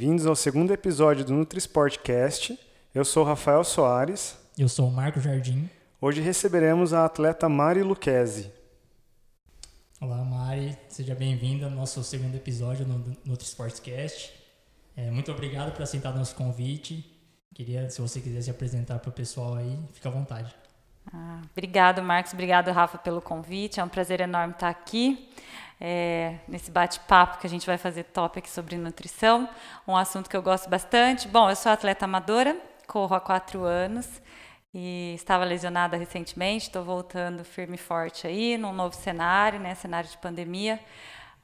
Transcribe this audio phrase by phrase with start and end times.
[0.00, 2.58] Bem-vindos ao segundo episódio do NutriSportcast.
[2.94, 4.34] Eu sou Rafael Soares.
[4.56, 5.68] Eu sou o Marco Jardim.
[6.00, 8.50] Hoje receberemos a atleta Mari Luquezzi.
[10.00, 10.74] Olá, Mari.
[10.88, 14.32] Seja bem-vinda ao nosso segundo episódio no NutriSportcast.
[14.96, 17.04] É, muito obrigado por aceitar nosso convite.
[17.54, 20.54] Queria, se você quiser se apresentar para o pessoal aí, fica à vontade.
[21.12, 22.32] Ah, obrigado, Marcos.
[22.32, 23.80] Obrigado, Rafa, pelo convite.
[23.80, 25.28] É um prazer enorme estar aqui
[25.80, 29.48] é, nesse bate-papo que a gente vai fazer top aqui sobre nutrição,
[29.88, 31.26] um assunto que eu gosto bastante.
[31.26, 32.56] Bom, eu sou atleta amadora,
[32.86, 34.06] corro há quatro anos
[34.74, 40.08] e estava lesionada recentemente, estou voltando firme e forte aí, num novo cenário, né, cenário
[40.08, 40.78] de pandemia.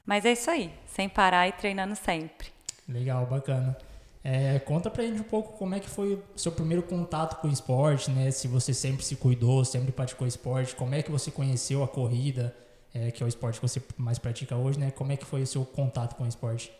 [0.05, 2.49] Mas é isso aí, sem parar e treinando sempre.
[2.87, 3.75] Legal, bacana.
[4.23, 7.47] É, conta pra gente um pouco como é que foi o seu primeiro contato com
[7.47, 8.29] o esporte, né?
[8.29, 12.55] Se você sempre se cuidou, sempre praticou esporte, como é que você conheceu a corrida,
[12.97, 14.91] é, que é o esporte que você mais pratica hoje, né?
[14.91, 16.71] Como é que foi o seu contato com o esporte?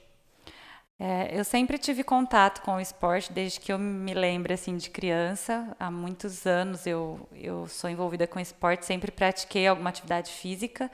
[1.00, 4.90] É, eu sempre tive contato com o esporte desde que eu me lembro assim de
[4.90, 5.76] criança.
[5.80, 10.90] Há muitos anos eu, eu sou envolvida com esporte, sempre pratiquei alguma atividade física,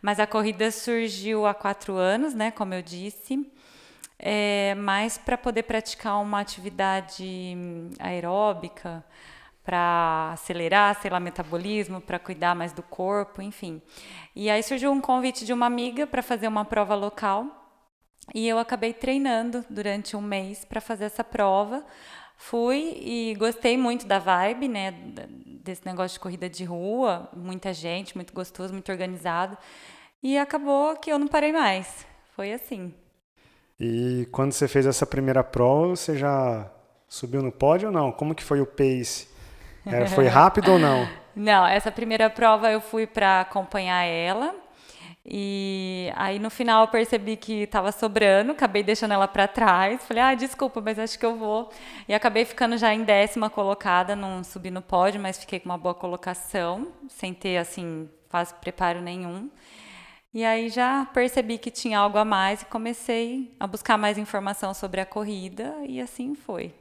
[0.00, 2.50] mas a corrida surgiu há quatro anos, né?
[2.50, 3.46] Como eu disse,
[4.18, 7.56] é, mais para poder praticar uma atividade
[7.98, 9.04] aeróbica
[9.64, 13.80] para acelerar, sei lá, metabolismo, para cuidar mais do corpo, enfim.
[14.34, 17.46] E aí surgiu um convite de uma amiga para fazer uma prova local
[18.34, 21.84] e eu acabei treinando durante um mês para fazer essa prova.
[22.36, 24.92] Fui e gostei muito da vibe, né,
[25.62, 29.56] desse negócio de corrida de rua, muita gente, muito gostoso, muito organizado.
[30.22, 32.06] E acabou que eu não parei mais.
[32.34, 32.94] Foi assim.
[33.78, 36.70] E quando você fez essa primeira prova, você já
[37.08, 38.10] subiu no pódio ou não?
[38.10, 39.31] Como que foi o pace?
[39.86, 41.08] É, foi rápido ou não?
[41.34, 44.54] Não, essa primeira prova eu fui para acompanhar ela.
[45.24, 50.02] E aí no final eu percebi que estava sobrando, acabei deixando ela para trás.
[50.04, 51.70] Falei, ah, desculpa, mas acho que eu vou.
[52.08, 55.78] E acabei ficando já em décima colocada, não subi no pódio, mas fiquei com uma
[55.78, 59.48] boa colocação, sem ter assim quase preparo nenhum.
[60.34, 64.74] E aí já percebi que tinha algo a mais e comecei a buscar mais informação
[64.74, 66.74] sobre a corrida e assim foi.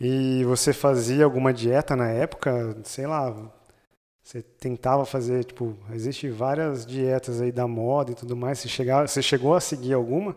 [0.00, 2.76] E você fazia alguma dieta na época?
[2.84, 3.34] Sei lá,
[4.22, 8.58] você tentava fazer, tipo, existe várias dietas aí da moda e tudo mais.
[8.58, 10.36] Você, chegava, você chegou a seguir alguma?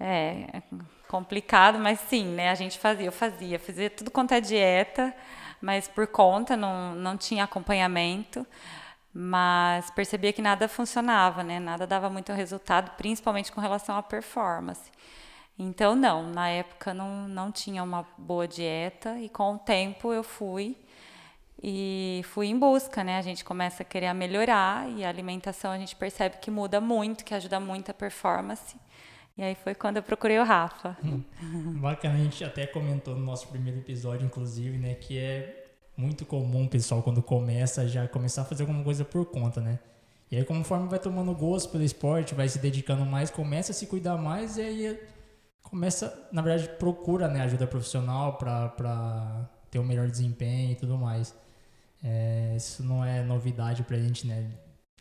[0.00, 0.62] É,
[1.08, 2.50] complicado, mas sim, né?
[2.50, 5.14] A gente fazia, eu fazia, fazia tudo quanto é dieta,
[5.60, 8.46] mas por conta, não, não tinha acompanhamento.
[9.12, 11.58] Mas percebia que nada funcionava, né?
[11.58, 14.90] Nada dava muito resultado, principalmente com relação à performance.
[15.58, 20.22] Então, não, na época não, não tinha uma boa dieta e com o tempo eu
[20.22, 20.76] fui
[21.60, 23.18] e fui em busca, né?
[23.18, 27.24] A gente começa a querer melhorar e a alimentação a gente percebe que muda muito,
[27.24, 28.76] que ajuda muito a performance.
[29.36, 30.96] E aí foi quando eu procurei o Rafa.
[31.04, 31.22] Hum,
[31.80, 35.66] bacana, a gente até comentou no nosso primeiro episódio, inclusive, né, que é
[35.96, 39.80] muito comum o pessoal quando começa já começar a fazer alguma coisa por conta, né?
[40.30, 43.86] E aí conforme vai tomando gosto pelo esporte, vai se dedicando mais, começa a se
[43.86, 45.00] cuidar mais e aí
[45.68, 51.34] começa, na verdade, procura né, ajuda profissional para ter um melhor desempenho e tudo mais.
[52.02, 54.50] É, isso não é novidade para a gente, né?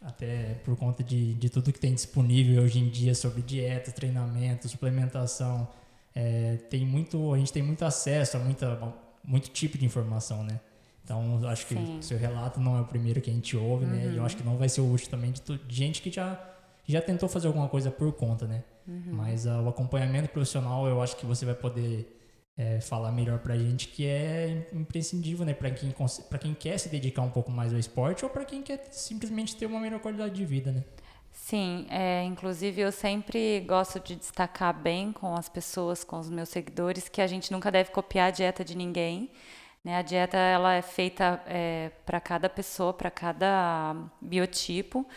[0.01, 4.67] Até por conta de, de tudo que tem disponível hoje em dia sobre dieta, treinamento,
[4.69, 5.67] suplementação.
[6.13, 10.59] É, tem muito, a gente tem muito acesso a muita, muito tipo de informação, né?
[11.03, 13.91] Então, acho que o seu relato não é o primeiro que a gente ouve, uhum.
[13.91, 14.03] né?
[14.05, 14.25] E eu uhum.
[14.25, 16.37] acho que não vai ser o último também de, de gente que já,
[16.85, 18.63] já tentou fazer alguma coisa por conta, né?
[18.87, 19.13] Uhum.
[19.13, 22.17] Mas uh, o acompanhamento profissional eu acho que você vai poder
[22.57, 25.53] é, falar melhor pra gente que é imprescindível, né?
[25.53, 25.93] Pra quem,
[26.29, 29.55] pra quem quer se dedicar um pouco mais ao esporte ou para quem quer simplesmente
[29.55, 30.83] ter uma melhor qualidade de vida, né?
[31.31, 36.49] Sim, é, inclusive eu sempre gosto de destacar bem com as pessoas, com os meus
[36.49, 39.29] seguidores, que a gente nunca deve copiar a dieta de ninguém.
[39.83, 39.95] Né?
[39.95, 45.07] A dieta ela é feita é, para cada pessoa, para cada biotipo.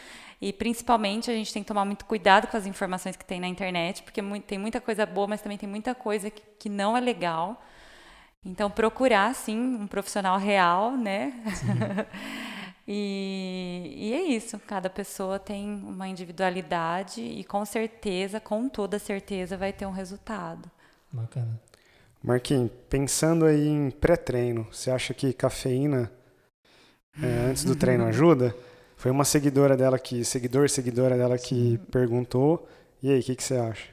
[0.41, 3.47] E principalmente a gente tem que tomar muito cuidado com as informações que tem na
[3.47, 7.01] internet, porque tem muita coisa boa, mas também tem muita coisa que, que não é
[7.01, 7.63] legal.
[8.45, 11.35] Então procurar sim um profissional real, né?
[12.89, 14.59] e, e é isso.
[14.61, 20.71] Cada pessoa tem uma individualidade e com certeza, com toda certeza, vai ter um resultado.
[21.13, 21.61] Bacana.
[22.23, 26.11] Marquinhos, pensando aí em pré-treino, você acha que cafeína
[27.23, 28.55] é, antes do treino ajuda?
[29.01, 32.69] Foi uma seguidora dela que, seguidor, seguidora dela que perguntou.
[33.03, 33.89] E aí, o que, que você acha?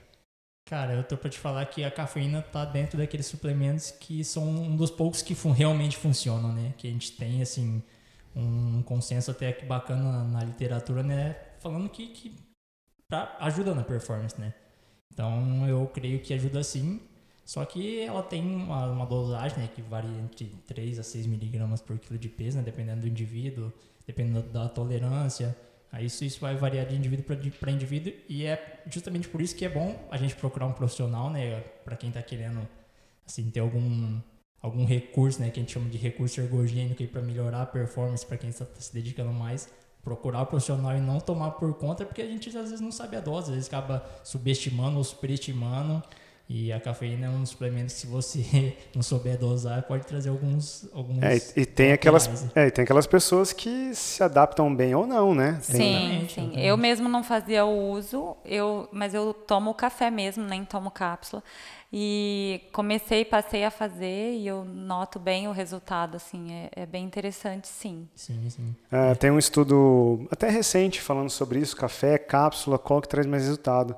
[0.69, 4.43] Cara, eu tô pra te falar que a cafeína tá dentro daqueles suplementos que são
[4.43, 6.73] um dos poucos que fun realmente funcionam, né?
[6.77, 7.81] Que a gente tem, assim,
[8.35, 11.37] um consenso até que bacana na literatura, né?
[11.59, 12.35] Falando que, que
[13.07, 14.53] pra, ajuda na performance, né?
[15.13, 16.99] Então eu creio que ajuda sim.
[17.45, 21.79] Só que ela tem uma, uma dosagem né, que varia entre 3 a 6 miligramas
[21.79, 23.71] por quilo de peso, né, dependendo do indivíduo,
[24.07, 25.55] dependendo da tolerância.
[25.99, 27.25] Isso, isso vai variar de indivíduo
[27.59, 31.29] para indivíduo e é justamente por isso que é bom a gente procurar um profissional,
[31.29, 32.67] né, para quem está querendo
[33.25, 34.19] assim ter algum
[34.61, 38.37] algum recurso, né, que a gente chama de recurso ergogênico para melhorar a performance para
[38.37, 39.69] quem está se dedicando mais,
[40.03, 43.15] procurar o profissional e não tomar por conta, porque a gente às vezes não sabe
[43.15, 46.03] a dose, às vezes acaba subestimando ou superestimando.
[46.49, 50.87] E a cafeína é um suplemento que se você não souber dosar, pode trazer alguns.
[50.93, 55.05] alguns é, e, tem aquelas, é, e tem aquelas pessoas que se adaptam bem ou
[55.05, 55.59] não, né?
[55.61, 56.29] Sim, tem...
[56.29, 56.53] sim.
[56.55, 61.43] Eu mesmo não fazia o uso, eu, mas eu tomo café mesmo, nem tomo cápsula.
[61.91, 67.05] E comecei, passei a fazer e eu noto bem o resultado, assim, é, é bem
[67.05, 68.07] interessante, sim.
[68.13, 68.75] Sim, sim.
[68.91, 73.43] É, tem um estudo até recente falando sobre isso, café, cápsula, qual que traz mais
[73.43, 73.95] resultado.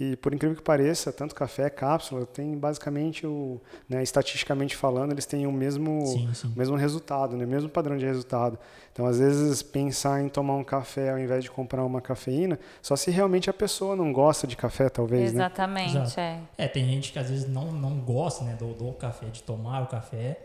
[0.00, 5.26] E por incrível que pareça, tanto café, cápsula, tem basicamente o, né, estatisticamente falando, eles
[5.26, 6.48] têm o mesmo, sim, sim.
[6.48, 8.58] O mesmo resultado, né, mesmo padrão de resultado.
[8.90, 12.96] Então, às vezes, pensar em tomar um café ao invés de comprar uma cafeína, só
[12.96, 15.40] se realmente a pessoa não gosta de café, talvez, né?
[15.40, 16.40] Exatamente, né?
[16.56, 16.64] é.
[16.64, 19.82] É, tem gente que às vezes não, não gosta, né, do, do café, de tomar
[19.82, 20.38] o café,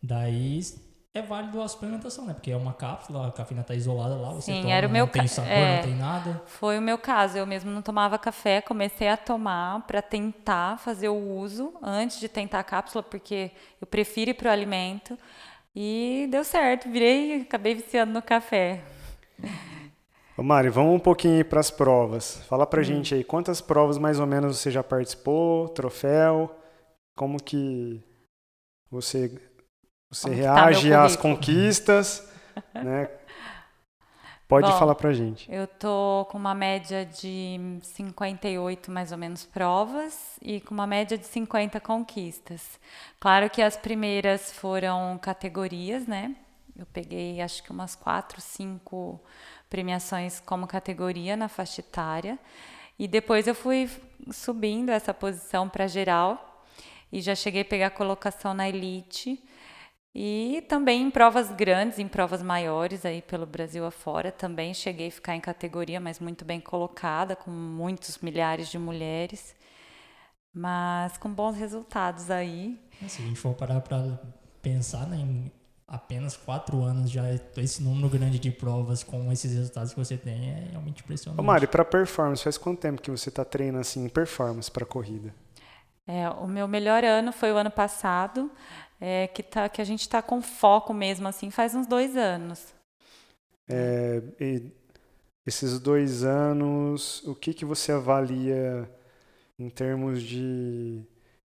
[0.00, 0.60] daí
[1.12, 2.34] é válido a suplementação, né?
[2.34, 5.06] Porque é uma cápsula, a cafeína está isolada lá, você Sim, toma, era o meu
[5.06, 6.42] não tem sabor, é, não tem nada.
[6.46, 11.08] Foi o meu caso, eu mesmo não tomava café, comecei a tomar para tentar fazer
[11.08, 15.18] o uso antes de tentar a cápsula, porque eu prefiro ir para o alimento.
[15.74, 18.82] E deu certo, virei, acabei viciando no café.
[20.36, 22.36] Ô Mari, vamos um pouquinho para as provas.
[22.48, 22.84] Fala pra hum.
[22.84, 26.56] gente aí, quantas provas mais ou menos você já participou, troféu,
[27.16, 28.02] como que
[28.90, 29.49] você
[30.10, 32.28] você Como tá reage tá às conquistas,
[32.74, 33.08] né?
[34.48, 35.48] Pode Bom, falar pra gente.
[35.48, 41.16] Eu tô com uma média de 58 mais ou menos provas e com uma média
[41.16, 42.80] de 50 conquistas.
[43.20, 46.34] Claro que as primeiras foram categorias, né?
[46.76, 49.20] Eu peguei acho que umas quatro, cinco
[49.68, 52.36] premiações como categoria na faixa etária.
[52.98, 53.88] E depois eu fui
[54.32, 56.64] subindo essa posição para geral
[57.12, 59.40] e já cheguei a pegar colocação na elite
[60.14, 65.12] e também em provas grandes, em provas maiores aí pelo Brasil afora, também cheguei a
[65.12, 69.54] ficar em categoria, mas muito bem colocada, com muitos milhares de mulheres,
[70.52, 72.76] mas com bons resultados aí.
[73.06, 74.18] Se a gente for parar para
[74.60, 75.52] pensar né, em
[75.86, 77.24] apenas quatro anos já
[77.56, 81.40] esse número grande de provas com esses resultados que você tem é realmente impressionante.
[81.40, 85.34] Ô Mari, para performance, faz quanto tempo que você está treinando assim performance para corrida?
[86.06, 88.50] É, o meu melhor ano foi o ano passado
[89.00, 92.74] é, que, tá, que a gente está com foco mesmo, assim, faz uns dois anos.
[93.68, 94.22] É,
[95.46, 98.90] esses dois anos, o que, que você avalia
[99.58, 101.02] em termos de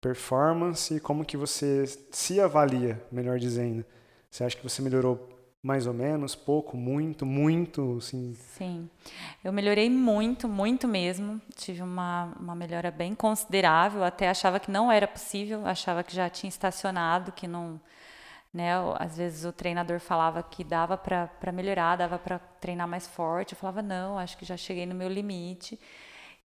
[0.00, 3.84] performance e como que você se avalia, melhor dizendo?
[4.30, 8.34] Você acha que você melhorou mais ou menos, pouco, muito, muito, sim.
[8.34, 8.88] Sim,
[9.42, 11.40] eu melhorei muito, muito mesmo.
[11.56, 14.04] Tive uma, uma melhora bem considerável.
[14.04, 17.80] Até achava que não era possível, achava que já tinha estacionado, que não,
[18.54, 18.70] né?
[18.98, 23.52] Às vezes o treinador falava que dava para melhorar, dava para treinar mais forte.
[23.54, 25.78] Eu falava não, acho que já cheguei no meu limite.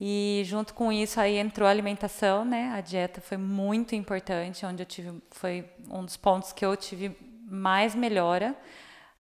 [0.01, 2.73] E junto com isso aí entrou a alimentação, né?
[2.75, 7.15] A dieta foi muito importante, onde eu tive foi um dos pontos que eu tive
[7.47, 8.55] mais melhora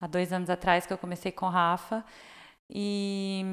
[0.01, 2.05] há dois anos atrás que eu comecei com Rafa.
[2.69, 3.45] E,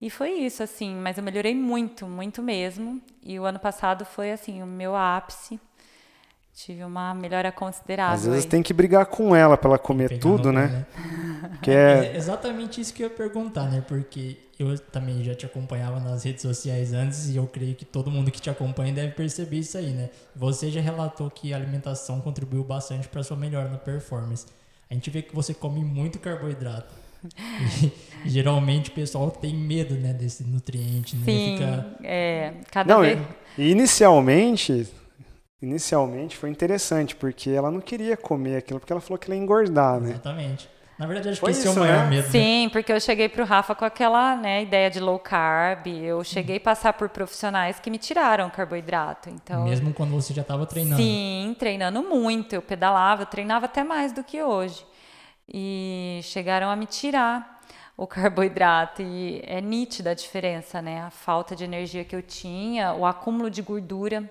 [0.00, 3.00] e foi isso, assim, mas eu melhorei muito, muito mesmo.
[3.22, 5.60] E o ano passado foi, assim, o meu ápice.
[6.54, 8.14] Tive uma melhora considerável.
[8.14, 8.50] Às vezes aí.
[8.50, 10.66] tem que brigar com ela para ela comer tudo, né?
[10.68, 10.86] né?
[11.60, 12.12] Que é...
[12.12, 12.16] é...
[12.16, 13.84] exatamente isso que eu ia perguntar, né?
[13.86, 18.10] Porque eu também já te acompanhava nas redes sociais antes e eu creio que todo
[18.10, 20.08] mundo que te acompanha deve perceber isso aí, né?
[20.34, 24.46] Você já relatou que a alimentação contribuiu bastante para sua melhora na performance
[24.90, 26.94] a gente vê que você come muito carboidrato.
[28.24, 31.24] E, geralmente o pessoal tem medo, né, desse nutriente, né?
[31.24, 31.96] Sim, Fica...
[32.02, 33.20] é, cada não, vez...
[33.56, 34.88] inicialmente,
[35.62, 39.42] inicialmente foi interessante, porque ela não queria comer aquilo, porque ela falou que ela ia
[39.42, 40.10] engordar, né?
[40.10, 40.68] Exatamente.
[40.98, 42.10] Na verdade, acho Foi que esse isso, é o maior né?
[42.10, 42.24] medo.
[42.24, 42.30] Né?
[42.30, 42.70] Sim, né?
[42.70, 45.86] porque eu cheguei pro Rafa com aquela né, ideia de low carb.
[45.88, 49.28] Eu cheguei a passar por profissionais que me tiraram carboidrato.
[49.28, 50.96] Então, Mesmo quando você já estava treinando?
[50.96, 52.54] Sim, treinando muito.
[52.54, 54.86] Eu pedalava, eu treinava até mais do que hoje.
[55.52, 57.60] E chegaram a me tirar
[57.94, 59.02] o carboidrato.
[59.02, 61.02] E é nítida a diferença, né?
[61.02, 64.30] A falta de energia que eu tinha, o acúmulo de gordura.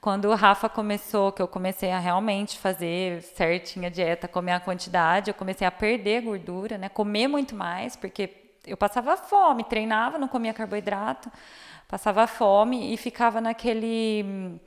[0.00, 4.60] Quando o Rafa começou, que eu comecei a realmente fazer certinha a dieta, comer a
[4.60, 6.88] quantidade, eu comecei a perder gordura, né?
[6.88, 8.30] Comer muito mais, porque
[8.66, 11.30] eu passava fome, treinava, não comia carboidrato,
[11.86, 14.58] passava fome e ficava naquele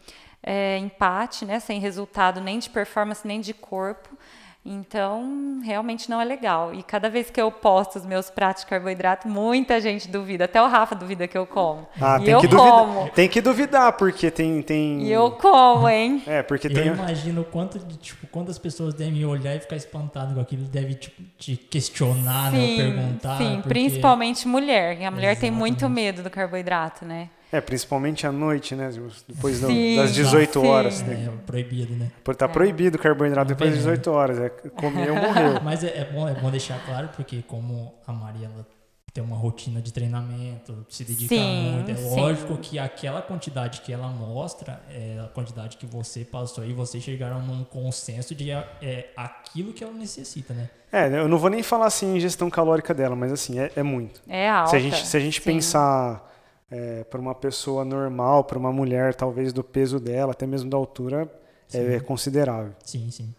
[0.43, 1.59] é, empate, né?
[1.59, 4.15] Sem resultado nem de performance, nem de corpo.
[4.65, 6.73] Então, realmente não é legal.
[6.73, 10.45] E cada vez que eu posto os meus pratos de carboidrato, muita gente duvida.
[10.45, 11.85] Até o Rafa duvida que eu como.
[11.99, 12.85] Ah, e tem eu que como.
[12.93, 13.11] duvidar.
[13.13, 14.61] Tem que duvidar, porque tem.
[14.61, 15.01] tem...
[15.03, 16.23] E eu como, hein?
[16.27, 16.87] É, porque Eu tem.
[16.87, 21.21] imagino quanto de, tipo, quantas pessoas devem olhar e ficar espantadas com aquilo, deve tipo,
[21.37, 22.59] te questionar, né?
[22.61, 23.37] Ou perguntar.
[23.37, 25.03] sim, porque- principalmente mulher.
[25.05, 26.05] A mulher tem muito Exatamente.
[26.05, 27.29] medo do carboidrato, né?
[27.53, 28.89] É, principalmente à noite, né?
[29.27, 30.67] Depois Sim, das 18 sim.
[30.67, 31.03] horas.
[31.03, 31.29] Né?
[31.31, 32.11] É proibido, né?
[32.23, 34.39] Por tá proibido o carboidrato depois das 18 horas.
[34.39, 35.61] É, comeu, morreu.
[35.63, 38.65] Mas é, é bom, é bom deixar claro, porque como a Maria ela
[39.13, 42.19] tem uma rotina de treinamento, se dedica Sim, muito, é sim.
[42.19, 47.03] lógico que aquela quantidade que ela mostra é a quantidade que você passou e vocês
[47.03, 50.67] chegaram num consenso de é, aquilo que ela necessita, né?
[50.91, 53.83] É, eu não vou nem falar assim em gestão calórica dela, mas assim, é, é
[53.83, 54.23] muito.
[54.27, 54.71] É alta.
[54.71, 56.33] Se a gente, se a gente pensar
[56.69, 60.77] é, para uma pessoa normal, para uma mulher, talvez do peso dela, até mesmo da
[60.77, 61.31] altura,
[61.73, 62.73] é, é considerável.
[62.83, 63.33] Sim, sim.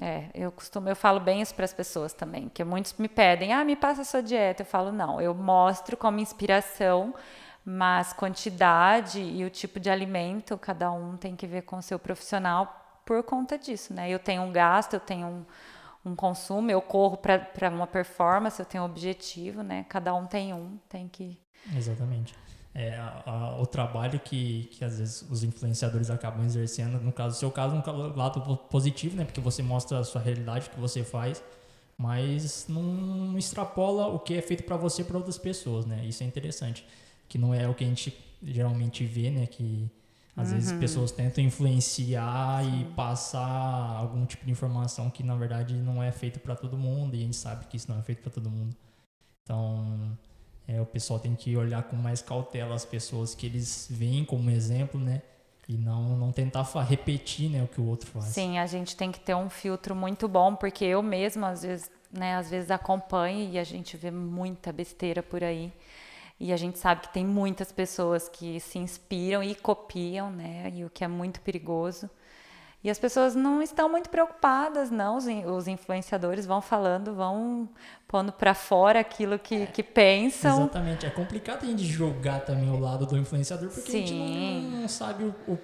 [0.00, 3.52] É, eu costumo, eu falo bem isso para as pessoas também, que muitos me pedem,
[3.52, 4.62] ah, me passa a sua dieta.
[4.62, 7.14] Eu falo, não, eu mostro como inspiração,
[7.64, 11.98] mas quantidade e o tipo de alimento, cada um tem que ver com o seu
[11.98, 14.08] profissional por conta disso, né?
[14.08, 15.44] Eu tenho um gasto, eu tenho um,
[16.12, 19.84] um consumo, eu corro para uma performance, eu tenho um objetivo, né?
[19.88, 21.38] Cada um tem um, tem que.
[21.76, 22.34] Exatamente.
[22.72, 27.36] É, a- a- o trabalho que, que às vezes os influenciadores acabam exercendo, no caso,
[27.38, 29.24] seu caso, um lado po- positivo, né?
[29.24, 31.42] Porque você mostra a sua realidade, o que você faz,
[31.98, 36.04] mas não extrapola o que é feito para você para outras pessoas, né?
[36.06, 36.86] Isso é interessante,
[37.28, 39.46] que não é o que a gente geralmente vê, né?
[39.46, 39.90] Que
[40.36, 43.44] às vezes pessoas tentam influenciar e passar
[43.98, 47.22] algum tipo de informação que na verdade não é feito para todo mundo e a
[47.22, 48.74] gente sabe que isso não é feito para todo mundo.
[49.42, 50.16] Então,
[50.70, 54.50] é, o pessoal tem que olhar com mais cautela as pessoas que eles veem como
[54.50, 55.20] exemplo, né?
[55.68, 58.26] E não, não tentar repetir né, o que o outro faz.
[58.26, 61.90] Sim, a gente tem que ter um filtro muito bom, porque eu mesma, às vezes,
[62.12, 65.72] né, às vezes acompanho e a gente vê muita besteira por aí.
[66.38, 70.72] E a gente sabe que tem muitas pessoas que se inspiram e copiam, né?
[70.74, 72.08] E o que é muito perigoso.
[72.82, 75.16] E as pessoas não estão muito preocupadas, não.
[75.18, 77.68] Os, os influenciadores vão falando, vão
[78.08, 80.60] pondo para fora aquilo que, que pensam.
[80.62, 81.04] Exatamente.
[81.04, 84.70] É complicado a gente julgar também o lado do influenciador, porque a gente Sim.
[84.72, 85.58] não, não sabe o, o-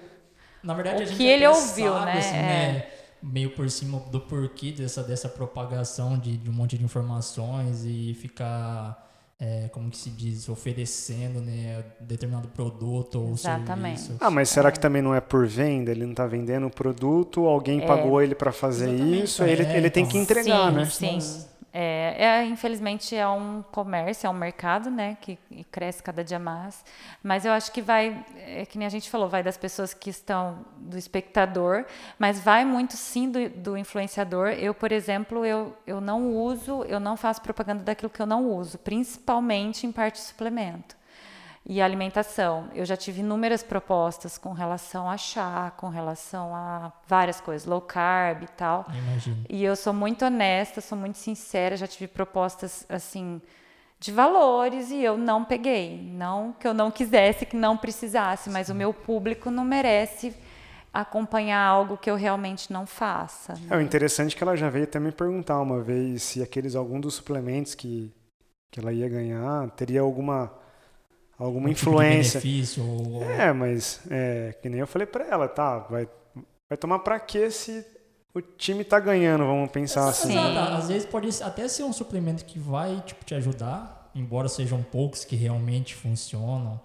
[0.61, 2.17] Na verdade, O a gente que ele ouviu, sabe, né?
[2.19, 2.41] assim, É.
[2.41, 2.87] né,
[3.19, 8.13] Meio por cima do porquê dessa, dessa propagação de, de um monte de informações e
[8.13, 9.06] ficar.
[9.39, 13.99] É, como que se diz, oferecendo né, determinado produto ou Exatamente.
[13.99, 14.17] serviço.
[14.23, 15.91] Ah, mas será que também não é por venda?
[15.91, 19.77] Ele não está vendendo o produto, alguém pagou ele para fazer Exatamente, isso, ele, é,
[19.77, 20.11] ele tem então.
[20.11, 20.85] que entregar, sim, né?
[20.85, 25.37] Sim, Mas- É, é, infelizmente é um comércio, é um mercado, né, que
[25.71, 26.83] cresce cada dia mais.
[27.21, 30.09] Mas eu acho que vai, é que nem a gente falou, vai das pessoas que
[30.09, 31.85] estão do espectador,
[32.17, 34.47] mas vai muito sim do, do influenciador.
[34.53, 38.49] Eu, por exemplo, eu, eu não uso, eu não faço propaganda daquilo que eu não
[38.49, 40.97] uso, principalmente em parte de suplemento
[41.69, 42.69] e alimentação.
[42.73, 47.81] Eu já tive inúmeras propostas com relação a chá, com relação a várias coisas, low
[47.81, 48.85] carb e tal.
[48.89, 49.43] Imagino.
[49.49, 53.41] E eu sou muito honesta, sou muito sincera, já tive propostas assim
[53.99, 56.01] de valores e eu não peguei.
[56.01, 60.33] Não que eu não quisesse, que não precisasse, mas o meu público não merece
[60.93, 63.53] acompanhar algo que eu realmente não faça.
[63.55, 63.67] né?
[63.71, 66.75] É o interessante é que ela já veio até me perguntar uma vez se aqueles
[66.75, 68.09] algum dos suplementos que,
[68.71, 70.65] que ela ia ganhar teria alguma
[71.37, 72.39] alguma Um tipo influência.
[72.41, 76.07] benefício ou- É, mas é, que nem eu falei pra ela, tá, vai,
[76.69, 77.85] vai tomar pra quê se
[78.33, 80.31] o time tá ganhando, vamos pensar assim.
[80.31, 80.37] Sim.
[80.37, 80.73] Exato.
[80.73, 85.23] Às vezes pode até ser um suplemento que vai tipo, te ajudar, embora sejam poucos
[85.25, 86.79] que realmente funcionam,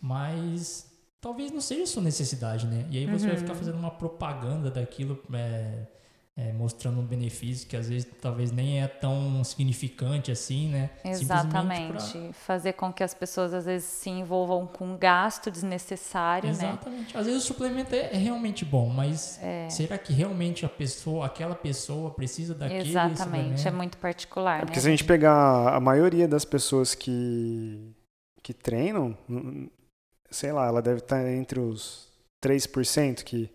[0.00, 0.86] mas
[1.20, 2.84] talvez não seja sua necessidade, né?
[2.90, 3.40] E aí você vai Uhum.
[3.40, 5.86] ficar fazendo uma propaganda daquilo, é,
[6.34, 10.90] é, mostrando um benefício que às vezes talvez nem é tão significante assim, né?
[11.04, 11.76] Exatamente.
[12.02, 16.48] Simplesmente Fazer com que as pessoas às vezes se envolvam com um gasto pra- desnecessário,
[16.48, 16.54] né?
[16.54, 17.16] Exatamente.
[17.18, 19.68] Às vezes o suplemento é, é realmente bom, mas É.
[19.68, 23.68] será que realmente a pessoa, aquela pessoa precisa daquele Exatamente, suplemento?
[23.68, 24.80] é muito particular, É porque né?
[24.82, 27.92] se a gente pegar a maioria das pessoas que,
[28.42, 29.14] que treinam,
[30.30, 32.08] sei lá, ela deve estar entre os
[32.42, 33.50] 3% que,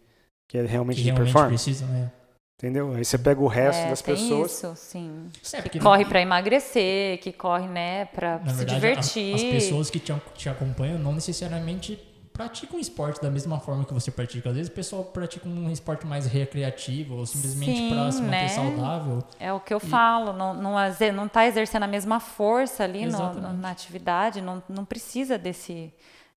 [0.48, 1.64] que é realmente que de realmente performance.
[1.66, 2.12] precisa, né?
[2.58, 2.92] Entendeu?
[2.96, 4.52] Aí você pega o resto É, das tem pessoas.
[4.52, 5.30] Isso, sim.
[5.54, 9.36] É, Que corre para emagrecer, que corre, né, para se verdade, divertir.
[9.36, 12.00] As, as pessoas que te, te acompanham não necessariamente
[12.34, 14.50] praticam um esporte da mesma forma que você pratica.
[14.50, 18.48] Às vezes o pessoal pratica um esporte mais recreativo ou simplesmente para se manter né?
[18.50, 19.24] saudável.
[19.40, 19.88] É o que eu e...
[19.88, 20.76] falo, não, não,
[21.14, 25.92] não tá exercendo a mesma força ali no, no, na atividade, não, não precisa desse,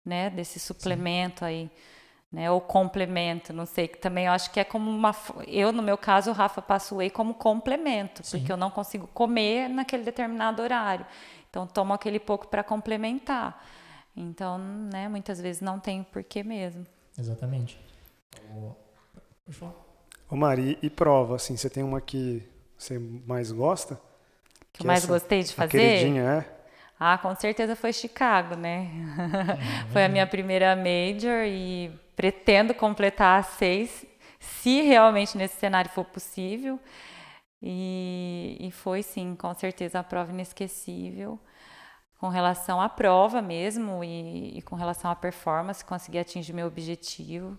[0.04, 1.44] né, desse suplemento Sim.
[1.44, 1.70] aí.
[2.32, 5.12] Né, ou complemento, não sei, que também eu acho que é como uma.
[5.48, 8.38] Eu, no meu caso, o Rafa passa o whey como complemento, Sim.
[8.38, 11.04] porque eu não consigo comer naquele determinado horário.
[11.48, 13.60] Então, tomo aquele pouco para complementar.
[14.16, 16.86] Então, né, muitas vezes não tem porquê mesmo.
[17.18, 17.76] Exatamente.
[20.28, 22.42] Ô Mari, e prova, assim, você tem uma que
[22.78, 23.96] você mais gosta?
[24.72, 25.66] Que, que eu mais essa, gostei de fazer?
[25.66, 26.60] A queridinha, é?
[26.98, 28.90] Ah, com certeza foi Chicago, né?
[29.92, 34.04] foi a minha primeira major e pretendo completar seis,
[34.38, 36.78] se realmente nesse cenário for possível.
[37.62, 41.40] E, e foi sim, com certeza, a prova inesquecível
[42.18, 47.58] com relação à prova mesmo e, e, com relação à performance, consegui atingir meu objetivo.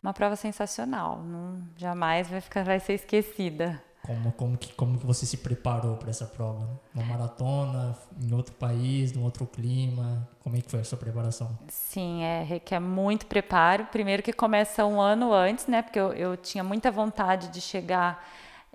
[0.00, 3.82] Uma prova sensacional, não, jamais vai, ficar, vai ser esquecida.
[4.06, 6.80] Como, como, que, como que você se preparou para essa prova?
[6.94, 10.28] Uma maratona, em outro país, num outro clima?
[10.40, 11.58] Como é que foi a sua preparação?
[11.68, 13.86] Sim, é, requer muito preparo.
[13.86, 15.82] Primeiro que começa um ano antes, né?
[15.82, 18.24] Porque eu, eu tinha muita vontade de chegar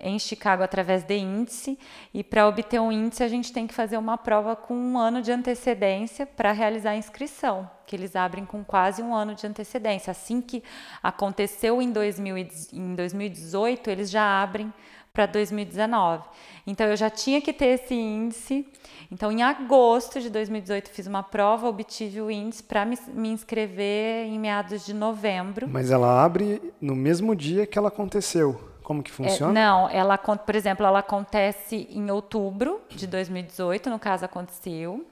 [0.02, 1.78] em Chicago através de índice
[2.12, 5.22] e para obter um índice a gente tem que fazer uma prova com um ano
[5.22, 10.10] de antecedência para realizar a inscrição, que eles abrem com quase um ano de antecedência.
[10.10, 10.62] Assim que
[11.00, 12.36] aconteceu em, 2000,
[12.72, 14.72] em 2018, eles já abrem
[15.12, 16.24] para 2019.
[16.66, 18.66] Então eu já tinha que ter esse índice.
[19.10, 24.26] Então em agosto de 2018 fiz uma prova, obtive o índice para me, me, inscrever
[24.26, 25.68] em meados de novembro.
[25.68, 28.72] Mas ela abre no mesmo dia que ela aconteceu.
[28.82, 29.58] Como que é, funciona?
[29.58, 35.06] É, não, ela, por exemplo, ela acontece em outubro de 2018, no caso aconteceu,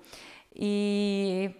[0.54, 1.50] e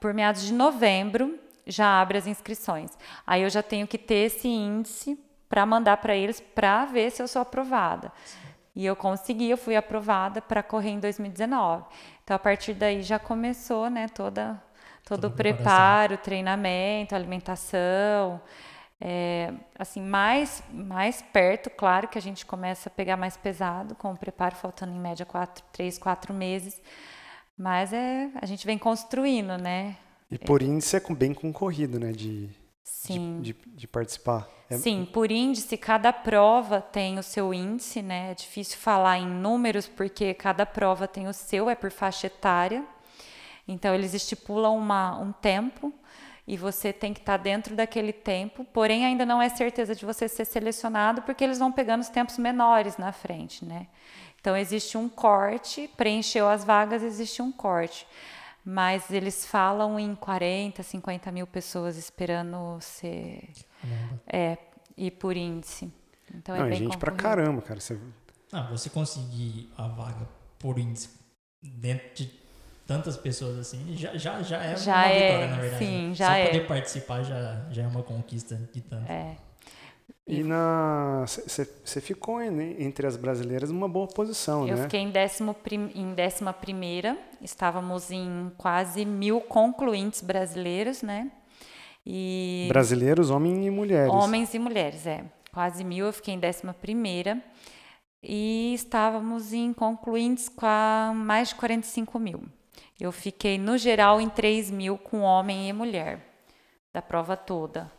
[0.00, 2.90] por meados de novembro já abre as inscrições.
[3.26, 5.18] Aí eu já tenho que ter esse índice
[5.50, 8.10] para mandar para eles para ver se eu sou aprovada.
[8.74, 11.84] E eu consegui, eu fui aprovada para correr em 2019.
[12.22, 14.62] Então a partir daí já começou, né, toda
[15.04, 18.40] todo o preparo, treinamento, alimentação,
[19.00, 24.12] é, assim, mais, mais perto, claro que a gente começa a pegar mais pesado, com
[24.12, 26.80] o preparo faltando em média quatro, três, quatro meses,
[27.58, 29.96] mas é, a gente vem construindo, né?
[30.30, 32.12] E por índice é bem concorrido, né?
[32.12, 32.48] De,
[32.82, 33.40] Sim.
[33.40, 34.48] De, de, de participar.
[34.68, 34.76] É...
[34.76, 38.30] Sim, por índice, cada prova tem o seu índice, né?
[38.30, 42.84] É difícil falar em números, porque cada prova tem o seu, é por faixa etária.
[43.66, 45.92] Então, eles estipulam uma, um tempo
[46.46, 50.04] e você tem que estar tá dentro daquele tempo, porém ainda não é certeza de
[50.04, 53.86] você ser selecionado porque eles vão pegando os tempos menores na frente, né?
[54.40, 58.06] Então existe um corte, preencheu as vagas, existe um corte.
[58.64, 63.50] Mas eles falam em 40, 50 mil pessoas esperando ser.
[64.26, 64.58] É,
[64.96, 65.92] ir por índice.
[66.34, 67.16] Então não, é bem gente concorrido.
[67.16, 67.80] pra caramba, cara.
[67.80, 67.98] Você...
[68.52, 71.08] Ah, você conseguir a vaga por índice
[71.62, 72.40] dentro de
[72.86, 75.84] tantas pessoas assim, já, já, já é já uma é, vitória, na verdade.
[75.84, 76.14] Sim, né?
[76.14, 76.46] já Só é.
[76.46, 79.10] poder participar já, já é uma conquista de tanto.
[79.10, 79.36] É.
[80.26, 84.80] E na você ficou entre as brasileiras numa boa posição, Eu né?
[84.80, 91.30] Eu fiquei em, décimo prim, em décima primeira, estávamos em quase mil concluintes brasileiros, né?
[92.06, 94.12] E brasileiros, homens e mulheres.
[94.12, 95.24] Homens e mulheres, é.
[95.52, 97.42] Quase mil, eu fiquei em décima primeira.
[98.22, 102.44] E estávamos em concluintes com mais de 45 mil.
[103.00, 106.20] Eu fiquei, no geral, em 3 mil com homem e mulher,
[106.92, 107.90] da prova toda.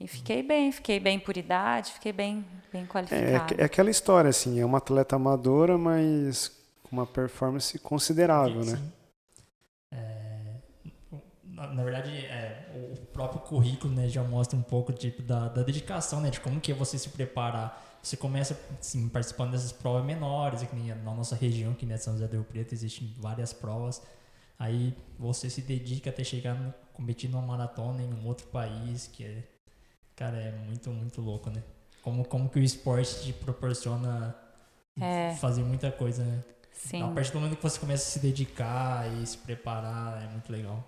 [0.00, 3.54] E fiquei bem, fiquei bem por idade, fiquei bem, bem qualificada.
[3.54, 6.50] É, é aquela história, assim, é uma atleta amadora, mas
[6.82, 8.76] com uma performance considerável, sim, né?
[8.78, 8.92] Sim.
[9.92, 10.90] É,
[11.44, 15.62] na, na, verdade, é, o próprio currículo né, já mostra um pouco tipo, da, da
[15.62, 16.30] dedicação, né?
[16.30, 20.74] De como que é você se preparar você começa assim, participando dessas provas menores, aqui
[20.76, 24.02] na nossa região, que é São José do Rio Preto, existem várias provas.
[24.58, 29.24] Aí você se dedica até chegar no, competindo uma maratona em um outro país, que
[29.24, 29.44] é,
[30.20, 31.62] cara, é muito, muito louco, né?
[32.02, 34.36] Como, como que o esporte te proporciona
[35.00, 35.34] é.
[35.36, 36.44] fazer muita coisa, né?
[36.72, 37.02] Sim.
[37.02, 40.52] A partir do momento que você começa a se dedicar e se preparar, é muito
[40.52, 40.86] legal.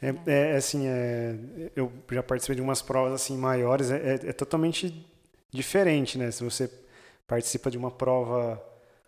[0.00, 1.36] É, é assim, é,
[1.76, 5.06] eu já participei de umas provas assim maiores, é, é, é totalmente
[5.50, 6.30] diferente, né?
[6.30, 6.70] Se você
[7.26, 8.62] participa de uma prova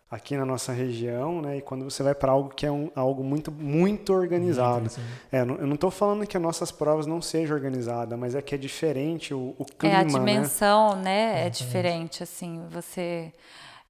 [0.09, 1.57] aqui na nossa região, né?
[1.57, 4.89] E quando você vai para algo que é um, algo muito muito organizado.
[5.31, 8.55] É, eu não estou falando que as nossas provas não sejam organizadas, mas é que
[8.55, 11.33] é diferente o, o clima, É a dimensão, né?
[11.33, 11.47] né?
[11.47, 13.33] É diferente, assim, você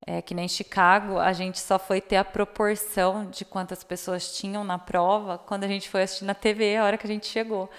[0.05, 4.63] É que nem Chicago, a gente só foi ter a proporção de quantas pessoas tinham
[4.63, 7.69] na prova quando a gente foi assistir na TV a hora que a gente chegou.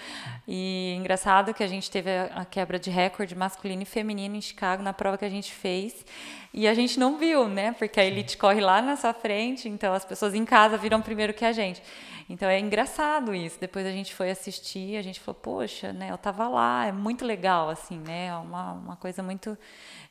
[0.46, 4.82] E engraçado que a gente teve a quebra de recorde masculino e feminino em Chicago
[4.82, 6.04] na prova que a gente fez.
[6.52, 7.72] E a gente não viu, né?
[7.72, 11.32] Porque a elite corre lá na sua frente, então as pessoas em casa viram primeiro
[11.32, 11.82] que a gente.
[12.28, 13.58] Então é engraçado isso.
[13.58, 16.10] Depois a gente foi assistir, a gente falou, poxa, né?
[16.10, 18.26] Eu tava lá, é muito legal, assim, né?
[18.26, 19.56] É uma, uma coisa muito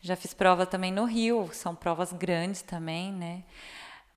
[0.01, 3.43] já fiz prova também no Rio, são provas grandes também, né?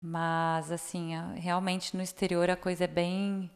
[0.00, 3.50] Mas, assim, realmente no exterior a coisa é bem.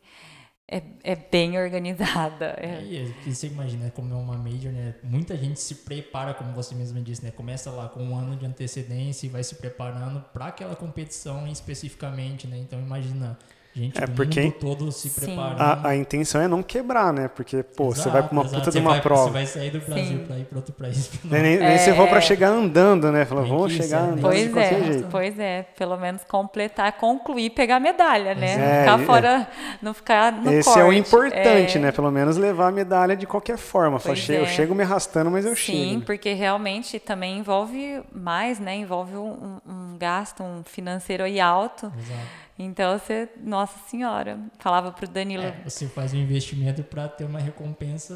[0.66, 2.56] É, é bem organizada.
[2.58, 2.82] É.
[2.82, 4.94] E você imagina, como é uma major, né?
[5.02, 7.30] Muita gente se prepara, como você mesmo disse, né?
[7.30, 12.46] Começa lá com um ano de antecedência e vai se preparando para aquela competição especificamente,
[12.46, 12.58] né?
[12.58, 13.38] Então, imagina
[13.76, 15.60] Gente é porque mundo todo se preparando.
[15.60, 17.26] A, a, intenção é não quebrar, né?
[17.26, 18.58] Porque, pô, exato, você vai pra uma exato.
[18.60, 19.24] puta de uma vai, prova.
[19.24, 20.24] Você vai sair do Brasil Sim.
[20.24, 21.10] pra ir pra outro país.
[21.24, 23.24] Nem, nem, é, se for pra chegar andando, né?
[23.24, 25.08] Falar, vamos chegar andando pois de é, jeito.
[25.10, 28.52] Pois é, pelo menos completar, concluir, pegar a medalha, né?
[28.52, 29.04] É, ficar é.
[29.04, 29.48] fora,
[29.82, 30.80] não ficar no Esse corte.
[30.80, 31.80] é o importante, é.
[31.80, 31.90] né?
[31.90, 33.98] Pelo menos levar a medalha de qualquer forma.
[33.98, 34.46] Falar, eu é.
[34.46, 35.78] chego me arrastando, mas eu Sim, chego.
[35.78, 38.76] Sim, porque realmente também envolve mais, né?
[38.76, 41.92] Envolve um, um gasto um financeiro aí alto.
[41.98, 45.42] Exato então você, nossa senhora, falava pro Danilo.
[45.42, 48.14] É, você faz um investimento para ter uma recompensa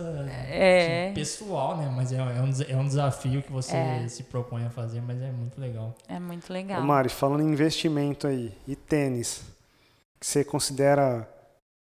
[0.49, 1.07] é.
[1.07, 1.93] assim, pessoal, né?
[1.95, 4.09] Mas é, é, um, é um desafio que você é.
[4.09, 5.95] se propõe a fazer, mas é muito legal.
[6.09, 6.81] É muito legal.
[6.81, 9.43] Ô Mari, falando em investimento aí, e tênis,
[10.21, 11.29] você considera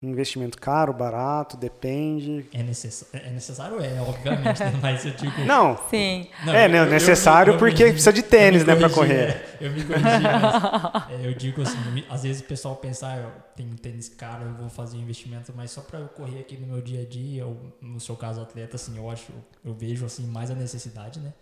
[0.01, 2.47] investimento caro, barato, depende.
[2.53, 3.05] É, necess...
[3.11, 3.81] é necessário?
[3.81, 4.73] É, obviamente, né?
[4.81, 5.41] mas eu digo.
[5.41, 5.77] Não.
[5.89, 6.29] Sim.
[6.45, 9.29] Não, é, não, necessário eu, eu, porque precisa de tênis, né, para correr.
[9.29, 13.17] É, eu me corrigi, mas é, eu digo assim, às vezes o pessoal pensa, ah,
[13.17, 16.67] eu tenho tênis caro, eu vou fazer investimento, mas só para eu correr aqui no
[16.67, 19.33] meu dia a dia, ou no seu caso atleta, assim, eu acho,
[19.65, 21.33] eu vejo assim mais a necessidade, né?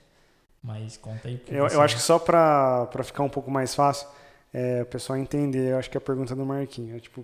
[0.64, 1.40] Mas conta aí.
[1.48, 4.08] Eu, eu acho que só para ficar um pouco mais fácil,
[4.52, 7.24] é, o pessoal entender, eu acho que a pergunta do Marquinho é tipo,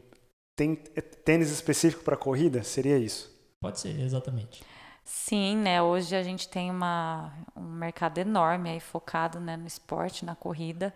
[0.55, 2.63] tem tênis específico para corrida?
[2.63, 3.33] Seria isso?
[3.59, 4.63] Pode ser, exatamente.
[5.03, 5.81] Sim, né?
[5.81, 10.93] Hoje a gente tem uma, um mercado enorme aí focado né, no esporte, na corrida.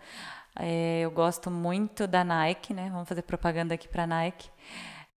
[0.58, 2.88] É, eu gosto muito da Nike, né?
[2.90, 4.50] Vamos fazer propaganda aqui para a Nike.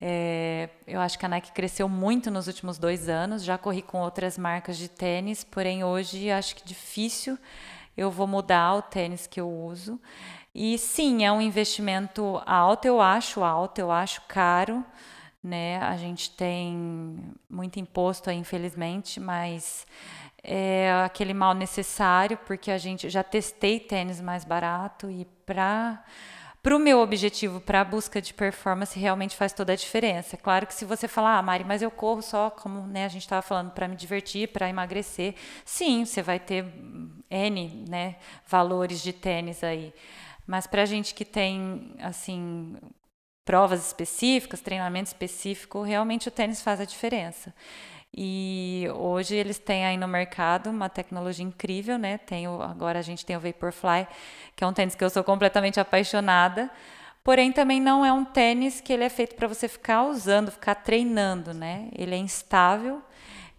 [0.01, 3.45] É, eu acho que a Nike cresceu muito nos últimos dois anos.
[3.45, 7.39] Já corri com outras marcas de tênis, porém hoje acho que difícil
[7.97, 10.01] eu vou mudar o tênis que eu uso.
[10.61, 14.85] E sim, é um investimento alto, eu acho alto, eu acho caro,
[15.41, 15.79] né?
[15.79, 19.87] A gente tem muito imposto aí, infelizmente, mas
[20.43, 26.05] é aquele mal necessário, porque a gente já testei tênis mais barato e para
[26.61, 30.35] para o meu objetivo, para a busca de performance, realmente faz toda a diferença.
[30.35, 33.09] É claro que se você falar, ah, Mari, mas eu corro só, como né, a
[33.09, 36.65] gente estava falando, para me divertir, para emagrecer, sim, você vai ter
[37.31, 39.95] N né, valores de tênis aí.
[40.49, 42.75] Mas para gente que tem, assim,
[43.45, 47.55] provas específicas, treinamento específico, realmente o tênis faz a diferença.
[48.17, 52.17] E hoje eles têm aí no mercado uma tecnologia incrível, né?
[52.17, 54.09] Tem o, agora a gente tem o Vaporfly,
[54.57, 56.71] que é um tênis que eu sou completamente apaixonada.
[57.23, 60.77] Porém, também não é um tênis que ele é feito para você ficar usando, ficar
[60.77, 61.91] treinando, né?
[61.95, 63.03] Ele é instável,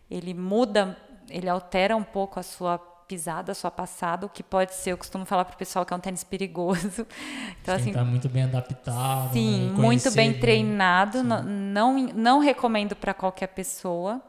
[0.10, 0.98] ele muda,
[1.30, 5.26] ele altera um pouco a sua pisada, sua passada, o que pode ser, eu costumo
[5.26, 7.08] falar para o pessoal que é um tênis perigoso.
[7.62, 9.34] Então, assim, tá muito bem adaptado.
[9.34, 9.82] Sim, né?
[9.82, 11.24] muito bem treinado.
[11.24, 14.22] Não, não, não recomendo para qualquer pessoa.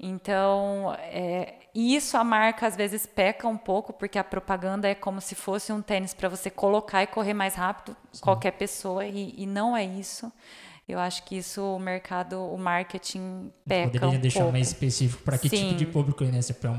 [0.00, 5.20] Então, é, isso a marca às vezes peca um pouco, porque a propaganda é como
[5.20, 8.22] se fosse um tênis para você colocar e correr mais rápido, Sim.
[8.22, 10.32] qualquer pessoa, e, e não é isso.
[10.88, 14.52] Eu acho que isso o mercado, o marketing peca Poderia um deixar pouco.
[14.52, 15.68] mais específico para que Sim.
[15.68, 16.40] tipo de público, né?
[16.40, 16.78] Se é um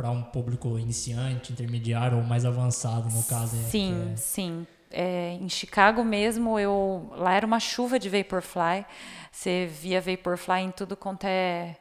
[0.00, 3.54] para um público iniciante, intermediário ou mais avançado, no caso.
[3.54, 4.16] É, sim, é...
[4.16, 4.66] sim.
[4.90, 8.86] É, em Chicago mesmo, eu lá era uma chuva de Vaporfly.
[9.30, 11.76] Você via Vaporfly em tudo quanto é,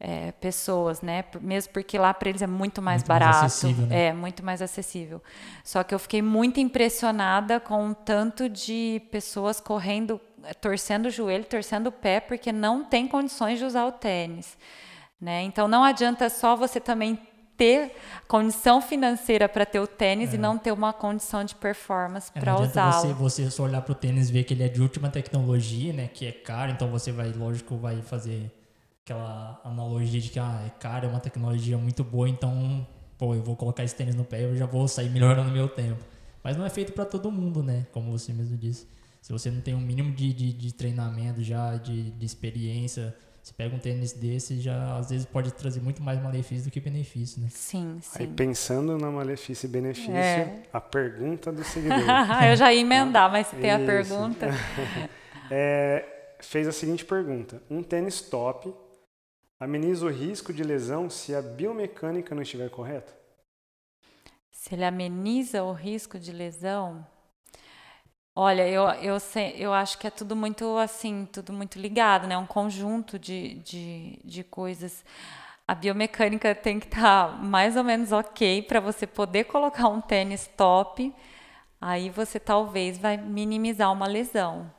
[0.00, 1.26] é pessoas, né?
[1.42, 4.06] Mesmo porque lá para eles é muito mais muito barato, mais né?
[4.06, 5.22] é muito mais acessível.
[5.62, 10.18] Só que eu fiquei muito impressionada com o tanto de pessoas correndo,
[10.58, 14.56] torcendo o joelho, torcendo o pé, porque não tem condições de usar o tênis.
[15.20, 15.42] Né?
[15.42, 17.18] Então não adianta só você também
[17.58, 17.96] ter
[18.28, 20.36] condição financeira para ter o tênis é.
[20.36, 23.08] e não ter uma condição de performance é, para usá-lo.
[23.14, 25.92] Você, você só olhar para o tênis e ver que ele é de última tecnologia,
[25.92, 28.50] né, que é caro, então você vai, lógico, vai fazer
[29.04, 32.86] aquela analogia de que ah, é caro, é uma tecnologia muito boa, então,
[33.18, 35.68] pô, eu vou colocar esse tênis no pé e eu já vou sair melhorando meu
[35.68, 36.02] tempo.
[36.44, 38.86] Mas não é feito para todo mundo, né, como você mesmo disse.
[39.20, 43.52] Se você não tem um mínimo de, de, de treinamento já, de, de experiência, Você
[43.54, 47.40] pega um tênis desse, já às vezes pode trazer muito mais malefício do que benefício,
[47.40, 47.48] né?
[47.50, 48.18] Sim, sim.
[48.20, 50.62] Aí pensando na malefício e benefício, É.
[50.72, 51.98] a pergunta do seguidor.
[52.50, 54.48] Eu já ia emendar, mas se tem a pergunta.
[55.50, 58.70] É, fez a seguinte pergunta: Um tênis top
[59.58, 63.16] ameniza o risco de lesão se a biomecânica não estiver correta?
[64.50, 67.06] Se ele ameniza o risco de lesão.
[68.40, 72.38] Olha, eu, eu, sei, eu acho que é tudo muito assim, tudo muito ligado, né?
[72.38, 75.04] Um conjunto de, de, de coisas.
[75.66, 80.48] A biomecânica tem que estar mais ou menos ok para você poder colocar um tênis
[80.56, 81.12] top.
[81.80, 84.70] Aí você talvez vai minimizar uma lesão.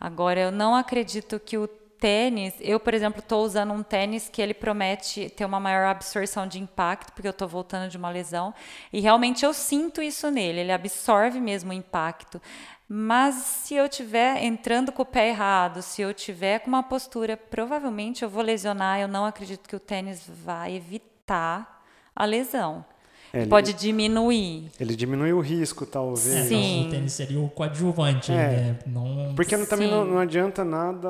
[0.00, 4.42] Agora, eu não acredito que o tênis, eu, por exemplo, estou usando um tênis que
[4.42, 8.54] ele promete ter uma maior absorção de impacto, porque eu estou voltando de uma lesão,
[8.92, 12.40] e realmente eu sinto isso nele, ele absorve mesmo o impacto.
[12.88, 17.36] Mas se eu estiver entrando com o pé errado, se eu tiver com uma postura,
[17.36, 19.00] provavelmente eu vou lesionar.
[19.00, 22.84] Eu não acredito que o tênis vai evitar a lesão.
[23.32, 24.70] É, ele, Pode diminuir.
[24.78, 26.26] ele diminui o risco, É, talvez.
[26.46, 26.86] então, Sim.
[26.86, 28.34] o tênis seria o coadjuvante, É.
[28.36, 28.78] né?
[28.86, 31.08] Não, Porque não- também não, não adianta nada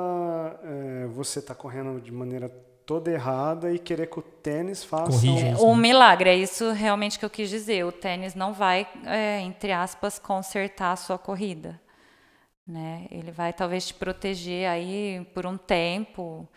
[0.64, 2.50] é, você estar correndo de maneira
[2.87, 5.11] toda errada e querer que o tênis faça.
[5.11, 5.66] Corrija um- isso.
[5.66, 7.85] Um milagre, é isso realmente que eu quis dizer.
[7.85, 11.81] O tênis não vai, é, entre aspas, consertar a sua corrida.
[12.66, 13.07] Né?
[13.11, 16.49] Ele vai talvez te proteger aí por um tempo.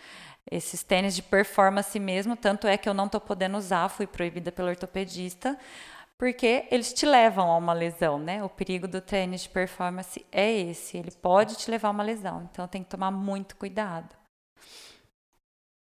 [0.50, 4.52] Esses tênis de performance mesmo, tanto é que eu não estou podendo usar, fui proibida
[4.52, 5.58] pelo ortopedista,
[6.18, 8.44] porque eles te levam a uma lesão, né?
[8.44, 12.50] O perigo do tênis de performance é esse, ele pode te levar a uma lesão,
[12.52, 14.19] então tem que tomar muito cuidado.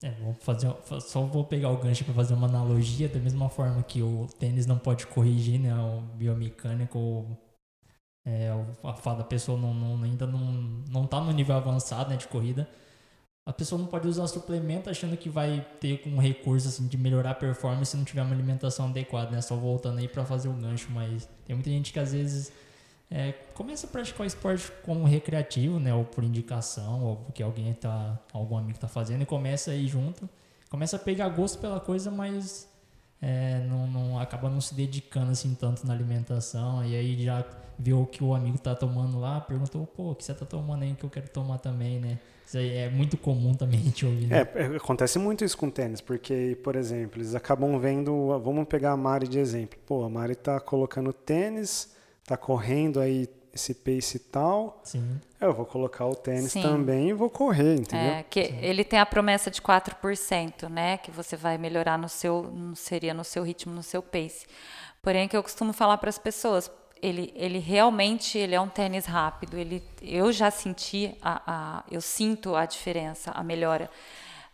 [0.02, 3.82] É, vou fazer, só vou pegar o gancho para fazer uma analogia, da mesma forma
[3.82, 7.26] que o tênis não pode corrigir, né, o biomecânico,
[8.26, 8.50] é,
[8.84, 10.40] a da pessoa não, não- ainda não,
[10.90, 12.68] não tá no nível avançado, né, de corrida,
[13.46, 17.32] a pessoa não pode usar suplemento achando que vai ter um recurso, assim, de melhorar
[17.32, 20.54] a performance se não tiver uma alimentação adequada, né, só voltando aí para fazer o
[20.54, 22.52] gancho, mas tem muita gente que às vezes
[23.10, 25.94] é, começa a praticar o esporte como recreativo, né?
[25.94, 29.88] Ou por indicação, ou porque alguém tá, algum amigo tá fazendo e começa a ir
[29.88, 30.28] junto,
[30.70, 32.68] começa a pegar gosto pela coisa, mas
[33.20, 37.44] é, não, não- acaba não se dedicando assim tanto na alimentação e aí já
[37.78, 40.82] viu o que o amigo tá tomando lá, perguntou, pô, o que você tá tomando
[40.82, 42.18] aí que eu quero tomar também, né?
[42.46, 44.46] Isso aí é muito comum também a gente ouvir, né?
[44.54, 48.38] É, é, acontece muito isso com tênis, porque, por exemplo, eles acabam vendo.
[48.40, 49.78] Vamos pegar a Mari de exemplo.
[49.86, 51.94] Pô, a Mari tá colocando tênis,
[52.28, 54.80] tá correndo aí esse pace tal.
[54.84, 55.20] Sim.
[55.40, 56.62] Eu vou colocar o tênis Sim.
[56.62, 58.12] também e vou correr, entendeu?
[58.12, 60.98] É, que ele tem a promessa de 4%, né?
[60.98, 64.46] Que você vai melhorar no seu, no- seria no seu ritmo, no seu pace.
[65.02, 68.68] Porém, o que eu costumo falar para as pessoas, ele, ele realmente ele é um
[68.68, 69.56] tênis rápido.
[69.56, 73.88] Ele, eu já senti, a, a, eu sinto a diferença, a melhora.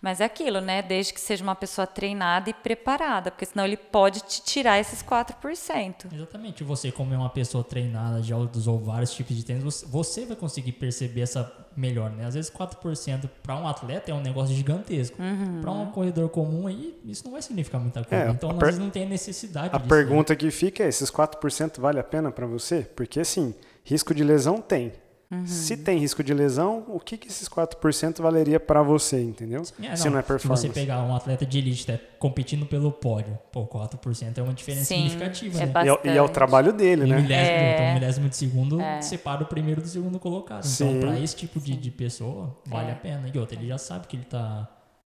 [0.05, 0.83] Mas é aquilo, né?
[0.83, 5.03] Desde que seja uma pessoa treinada e preparada, porque senão ele pode te tirar esses
[5.03, 6.13] 4%.
[6.13, 6.63] Exatamente.
[6.63, 10.73] Você, como é uma pessoa treinada, já usou vários tipos de tênis, você- vai conseguir
[10.73, 12.27] perceber essa melhor, né?
[12.27, 15.21] Às vezes 4% para um atleta é um negócio gigantesco.
[15.21, 15.61] Uhum.
[15.63, 18.25] Para um corredor comum aí, isso não vai significar muita coisa.
[18.27, 20.89] É, então, a às per- vezes não tem necessidade A disso, pergunta que fica é:
[20.89, 22.83] esses 4% vale a pena para você?
[22.95, 24.93] Porque, assim, risco de lesão tem.
[25.41, 25.47] Uhum.
[25.47, 29.63] Se tem risco de lesão, o que, que esses 4% valeria para você, entendeu?
[29.83, 30.67] É, Se não é Se performance.
[30.67, 34.87] você pegar um atleta de elite tá competindo pelo pódio, pô, 4% é uma diferença
[34.87, 35.73] Sim, significativa, é né?
[35.85, 37.21] E é, o- e é o trabalho dele, né?
[37.21, 37.75] milésimo, É.
[37.75, 40.61] então, um milésimo de segundo separa o primeiro do segundo colocado.
[40.65, 41.01] Então, Sim.
[41.01, 42.93] para esse tipo de, de pessoa, vale É.
[42.93, 43.31] a pena.
[43.33, 44.69] E outra, ele já sabe que ele tá,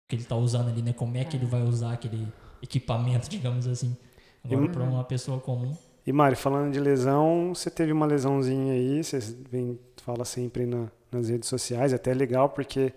[0.08, 0.94] que ele tá usando ali, né?
[0.94, 2.28] Como é que ele vai usar aquele
[2.62, 3.96] equipamento, digamos assim.
[4.44, 5.72] Agora, para uma pessoa comum,
[6.06, 10.90] E Mari, falando de lesão, você teve uma lesãozinha aí, você vem, fala sempre na-
[11.12, 12.94] nas redes sociais, é até legal porque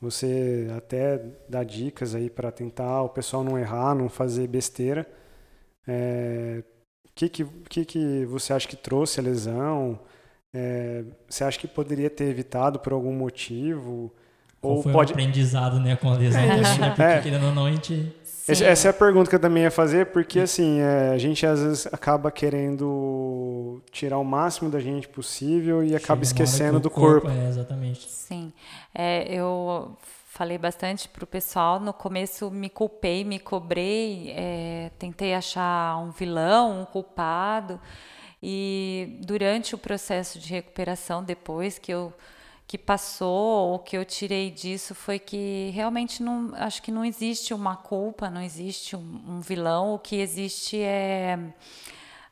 [0.00, 1.18] você até
[1.48, 5.06] dá dicas aí para tentar o pessoal não errar, não fazer besteira.
[5.86, 6.62] É,
[7.06, 9.98] O que, que, que, que você acha que trouxe a lesão?
[10.54, 14.12] É, você acha que poderia ter evitado por algum motivo?
[14.60, 15.12] qual Ou foi pode.
[15.12, 16.90] o aprendizado, né, com a lesão É né?
[16.96, 17.20] Porque, é.
[17.20, 18.12] querendo ou não, a gente...
[18.48, 21.44] Esse- Essa é a pergunta que eu também ia fazer, porque assim, é, a gente
[21.46, 26.82] às vezes acaba querendo tirar o máximo da gente possível e acaba chega esquecendo que
[26.82, 27.28] do o corpo.
[27.28, 28.08] É, exatamente.
[28.08, 28.52] Sim,
[28.94, 29.96] É, eu
[30.28, 31.80] falei bastante para o pessoal.
[31.80, 37.80] No começo me culpei, me cobrei, é, tentei achar um vilão, um culpado.
[38.42, 42.12] E durante o processo de recuperação, depois que eu
[42.66, 47.54] que passou, o que eu tirei disso foi que realmente não, acho que não existe
[47.54, 49.94] uma culpa, não existe um, um vilão.
[49.94, 51.38] O que existe é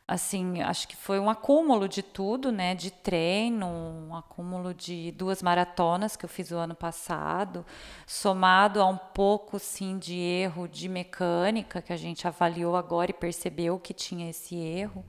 [0.06, 2.74] assim, acho que foi um acúmulo de tudo, né?
[2.74, 7.64] De treino, um acúmulo de duas maratonas que eu fiz o ano passado,
[8.06, 13.14] somado a um pouco, sim, de erro de mecânica que a gente avaliou agora e
[13.14, 15.04] percebeu que tinha esse erro.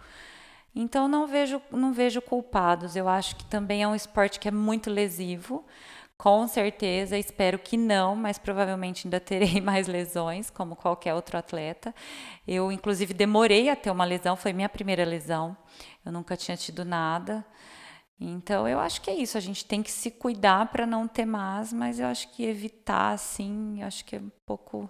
[0.75, 2.95] Então não vejo, não vejo culpados.
[2.95, 5.65] Eu acho que também é um esporte que é muito lesivo.
[6.17, 11.93] Com certeza, espero que não, mas provavelmente ainda terei mais lesões, como qualquer outro atleta.
[12.47, 15.57] Eu, inclusive, demorei a ter uma lesão, foi minha primeira lesão.
[16.05, 17.45] Eu nunca tinha tido nada.
[18.19, 19.37] Então, eu acho que é isso.
[19.37, 23.11] A gente tem que se cuidar para não ter mais, mas eu acho que evitar,
[23.13, 24.89] assim, eu acho que é um pouco.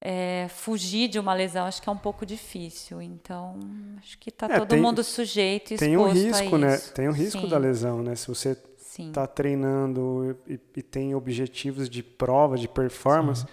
[0.00, 3.02] É, fugir de uma lesão acho que é um pouco difícil.
[3.02, 3.58] Então,
[3.98, 6.78] acho que está é, todo tem, mundo sujeito e exposto tem um risco, a né?
[6.94, 7.48] Tem o um risco Sim.
[7.48, 8.14] da lesão, né?
[8.14, 8.56] Se você
[8.98, 13.48] está treinando e, e, tem objetivos de prova, de performance, Sim.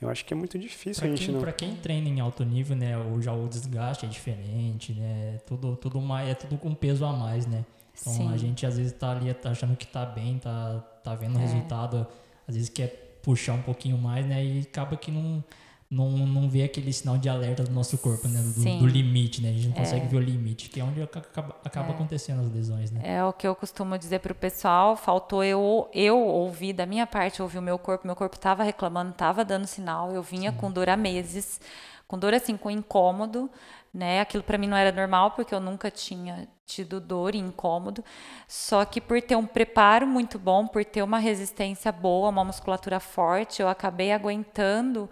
[0.00, 1.40] eu acho que é muito difícil pra a gente quem, não.
[1.40, 5.38] Para quem treina em alto nível, né, o, já o desgaste é diferente, né?
[5.46, 7.64] Tudo, tudo mais, é tudo com peso a mais, né?
[8.00, 8.32] Então Sim.
[8.32, 11.38] a gente às vezes está ali tá achando que está bem, tá, tá vendo o
[11.38, 11.42] é.
[11.42, 12.04] resultado,
[12.48, 14.44] às vezes quer puxar um pouquinho mais, né?
[14.44, 15.42] E acaba que não
[15.94, 18.40] não, não vê aquele sinal de alerta do nosso corpo, né?
[18.40, 19.50] Do, do limite, né?
[19.50, 20.08] A gente não consegue é.
[20.08, 21.90] ver o limite, que é onde acaba, acaba é.
[21.92, 23.00] acontecendo as lesões, né?
[23.04, 27.06] É o que eu costumo dizer para o pessoal, faltou eu, eu ouvir, da minha
[27.06, 30.56] parte, ouvir o meu corpo, meu corpo estava reclamando, estava dando sinal, eu vinha Sim.
[30.56, 31.60] com dor há meses,
[32.08, 33.48] com dor assim, com incômodo,
[33.92, 34.20] né?
[34.20, 38.02] Aquilo para mim não era normal, porque eu nunca tinha tido dor e incômodo,
[38.48, 42.98] só que por ter um preparo muito bom, por ter uma resistência boa, uma musculatura
[42.98, 45.08] forte, eu acabei aguentando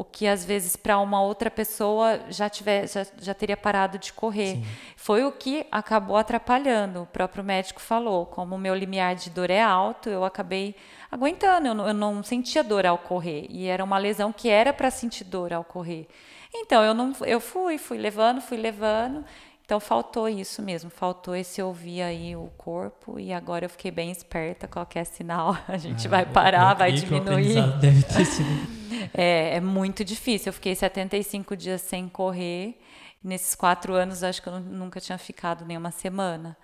[0.00, 4.14] o que às vezes para uma outra pessoa já, tiver, já, já teria parado de
[4.14, 4.54] correr.
[4.54, 4.64] Sim.
[4.96, 7.02] Foi o que acabou atrapalhando.
[7.02, 10.74] O próprio médico falou, como o meu limiar de dor é alto, eu acabei
[11.12, 13.44] aguentando, eu não, eu não sentia dor ao correr.
[13.50, 16.08] E era uma lesão que era para sentir dor ao correr.
[16.54, 19.22] Então eu não eu fui, fui levando, fui levando.
[19.62, 24.10] Então faltou isso mesmo, faltou esse ouvir aí o corpo e agora eu fiquei bem
[24.10, 27.78] esperta, qualquer sinal a gente ah, vai parar, vai diminuir.
[27.78, 28.79] Deve ter sido
[29.14, 30.50] é, é muito difícil.
[30.50, 32.78] Eu fiquei 75 dias sem correr.
[33.22, 36.56] Nesses quatro anos, acho que eu nunca tinha ficado nem uma semana.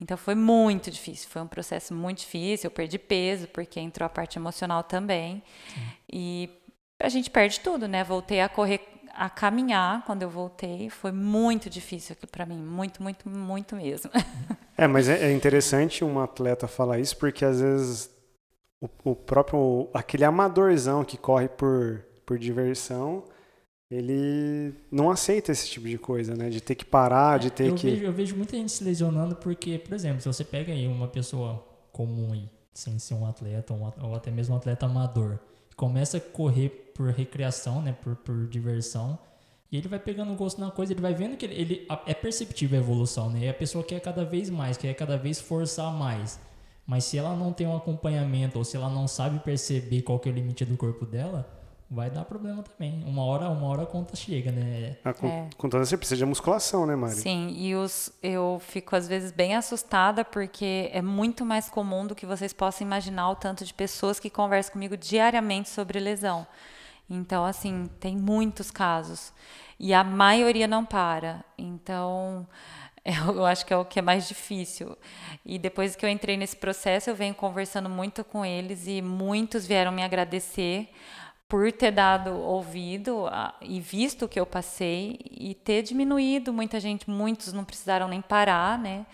[0.00, 2.68] Então foi muito difícil, foi um processo muito difícil.
[2.68, 5.42] Eu perdi peso, porque entrou a parte emocional também.
[5.72, 5.80] Sim.
[6.12, 6.50] E
[6.98, 8.02] a gente perde tudo, né?
[8.02, 8.80] Voltei a correr,
[9.14, 10.88] a caminhar quando eu voltei.
[10.88, 14.10] Foi muito difícil aqui para mim, muito, muito, muito mesmo.
[14.76, 18.10] É, mas é, é interessante um atleta falar isso, porque às vezes
[18.80, 23.24] o, o próprio aquele amadorzão que corre por, por diversão
[23.90, 26.48] ele não aceita esse tipo de coisa, né?
[26.48, 27.90] De ter que parar, de ter eu que.
[27.90, 31.08] Vejo, eu vejo muita gente se lesionando porque, por exemplo, se você pega aí uma
[31.08, 35.40] pessoa comum aí, sem ser um atleta ou, ou até mesmo um atleta amador,
[35.74, 37.92] começa a correr por recreação, né?
[37.92, 39.18] Por, por diversão,
[39.72, 42.78] e ele vai pegando gosto na coisa, ele vai vendo que ele, ele é perceptível
[42.78, 43.40] a evolução, né?
[43.40, 46.38] E a pessoa quer cada vez mais, quer cada vez forçar mais.
[46.90, 50.28] Mas se ela não tem um acompanhamento ou se ela não sabe perceber qual que
[50.28, 51.48] é o limite do corpo dela,
[51.88, 53.04] vai dar problema também.
[53.06, 54.96] Uma hora, uma hora a conta chega, né?
[55.04, 55.48] A con é.
[55.56, 57.14] conta você precisa de musculação, né, Mari?
[57.14, 62.12] Sim, e os, eu fico às vezes bem assustada porque é muito mais comum do
[62.16, 66.44] que vocês possam imaginar o tanto de pessoas que conversam comigo diariamente sobre lesão.
[67.08, 69.32] Então, assim, tem muitos casos.
[69.78, 71.44] E a maioria não para.
[71.56, 72.48] Então,
[73.34, 74.96] eu acho que é o que é mais difícil.
[75.44, 79.66] E depois que eu entrei nesse processo, eu venho conversando muito com eles e muitos
[79.66, 80.88] vieram me agradecer
[81.48, 86.78] por ter dado ouvido a, e visto o que eu passei e ter diminuído muita
[86.78, 89.04] gente, muitos não precisaram nem parar, né?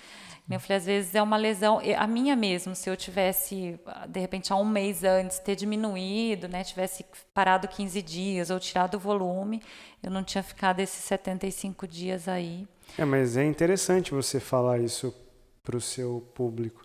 [0.48, 4.52] Eu falei, às vezes é uma lesão, a minha mesmo, se eu tivesse, de repente,
[4.52, 7.04] há um mês antes, ter diminuído, né, tivesse
[7.34, 9.60] parado 15 dias ou tirado o volume,
[10.00, 12.66] eu não tinha ficado esses 75 dias aí.
[12.96, 15.12] É, mas é interessante você falar isso
[15.64, 16.82] para o seu público,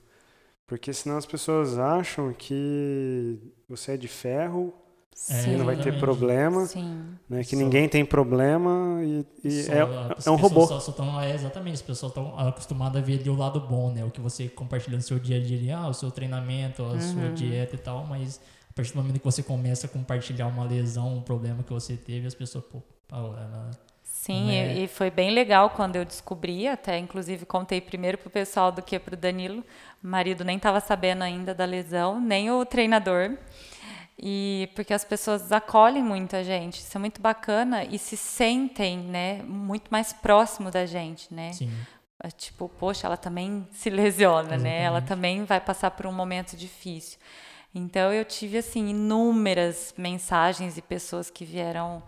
[0.66, 3.38] porque senão as pessoas acham que
[3.70, 4.74] você é de ferro,
[5.14, 5.58] Sim.
[5.58, 7.16] não vai ter problema, Sim.
[7.30, 7.44] né?
[7.44, 9.80] Que só, ninguém tem problema e, e só, é,
[10.26, 10.66] é um robô.
[10.66, 14.04] Só, só tão, é, exatamente, as pessoas estão acostumadas a ver o lado bom, né?
[14.04, 17.00] O que você compartilha no seu dia a dia, ah, o seu treinamento, a uhum.
[17.02, 20.64] sua dieta e tal, mas a partir do momento que você começa a compartilhar uma
[20.64, 23.70] lesão, um problema que você teve, as pessoas, pô, ela
[24.22, 24.78] Sim, é?
[24.78, 29.00] e foi bem legal quando eu descobri, até inclusive contei primeiro pro pessoal do que
[29.00, 29.64] pro Danilo.
[30.04, 33.36] O marido nem estava sabendo ainda da lesão, nem o treinador.
[34.22, 39.00] E porque as pessoas acolhem muito a gente, isso é muito bacana e se sentem,
[39.00, 41.52] né, muito mais próximo da gente, né?
[41.54, 41.72] Sim.
[42.24, 44.64] É tipo, poxa, ela também se lesiona, Exatamente.
[44.64, 44.84] né?
[44.84, 47.18] Ela também vai passar por um momento difícil.
[47.74, 52.04] Então eu tive assim inúmeras mensagens e pessoas que vieram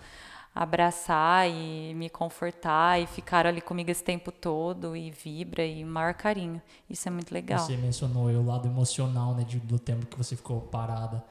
[0.53, 6.13] abraçar e me confortar e ficar ali comigo esse tempo todo e vibra e maior
[6.13, 6.61] carinho.
[6.87, 7.57] Isso é muito legal.
[7.57, 11.23] Você mencionou o lado emocional, né, do tempo que você ficou parada.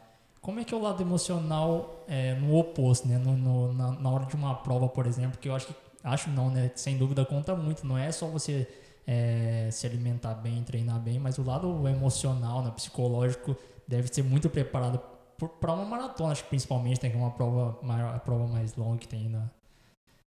[0.42, 4.10] Como é que é o lado emocional é, no oposto, né, no, no, na, na,
[4.10, 7.24] hora de uma prova, por exemplo, que eu acho que, acho não, né, sem dúvida
[7.24, 8.68] conta muito, não é só você
[9.06, 14.50] é, se alimentar bem, treinar bem, mas o lado emocional, né, psicológico, deve ser muito
[14.50, 15.00] preparado
[15.60, 18.46] para uma maratona, acho que principalmente tem né, que é uma prova maior, a prova
[18.48, 19.48] mais longa que tem na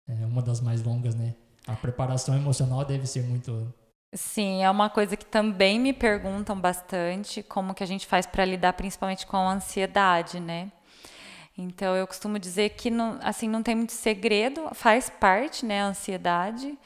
[0.09, 1.35] é uma das mais longas, né?
[1.67, 3.73] A preparação emocional deve ser muito
[4.15, 8.45] Sim, é uma coisa que também me perguntam bastante, como que a gente faz para
[8.45, 10.73] lidar principalmente com a ansiedade, né?
[11.57, 15.87] Então eu costumo dizer que não, assim não tem muito segredo, faz parte, né, a
[15.87, 16.79] ansiedade.